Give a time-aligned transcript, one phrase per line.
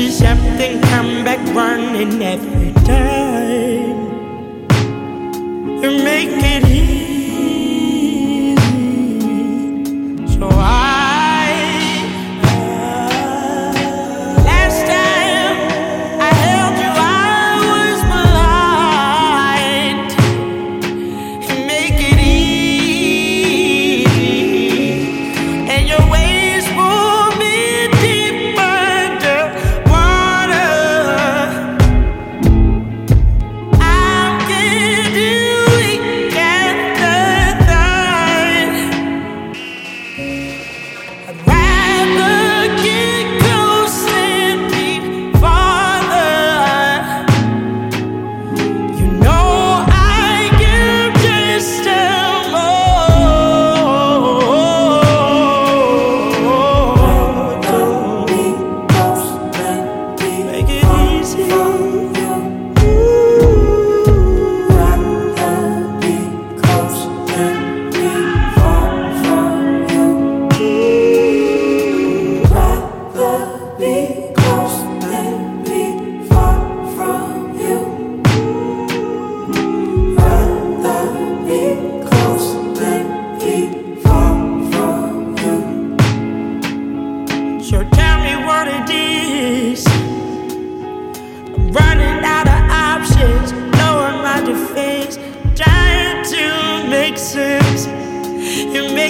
[0.00, 0.38] ease up,
[0.90, 3.29] come back running every time.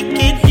[0.02, 0.49] make it